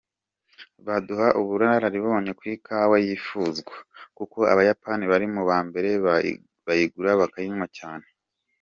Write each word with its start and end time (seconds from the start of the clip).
Bazaduha 0.85 1.27
ubunararibonye 1.41 2.31
ku 2.39 2.43
ikawa 2.53 2.95
yifuzwa, 3.05 3.75
kuko 4.17 4.37
Abayapani 4.51 5.03
bari 5.11 5.27
mu 5.35 5.41
ba 5.49 5.57
mbere 5.67 5.89
bayigura 6.67 7.11
bakanayinywa 7.21 7.67
cyane”. 7.79 8.05